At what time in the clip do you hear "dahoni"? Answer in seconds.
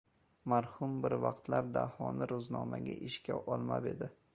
1.77-2.31